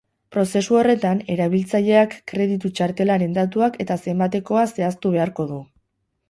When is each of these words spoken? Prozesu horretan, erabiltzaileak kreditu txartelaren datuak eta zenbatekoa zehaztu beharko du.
Prozesu 0.35 0.77
horretan, 0.77 1.19
erabiltzaileak 1.33 2.15
kreditu 2.31 2.71
txartelaren 2.79 3.37
datuak 3.37 3.79
eta 3.87 3.99
zenbatekoa 4.07 4.65
zehaztu 4.75 5.15
beharko 5.19 5.47
du. 5.55 5.63